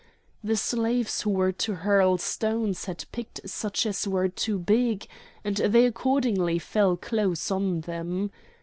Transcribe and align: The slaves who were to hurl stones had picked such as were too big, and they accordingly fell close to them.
The 0.43 0.57
slaves 0.57 1.21
who 1.21 1.29
were 1.29 1.51
to 1.51 1.75
hurl 1.75 2.17
stones 2.17 2.85
had 2.85 3.05
picked 3.11 3.47
such 3.47 3.85
as 3.85 4.07
were 4.07 4.29
too 4.29 4.57
big, 4.57 5.05
and 5.43 5.57
they 5.57 5.85
accordingly 5.85 6.57
fell 6.57 6.97
close 6.97 7.49
to 7.49 7.81
them. 7.81 8.31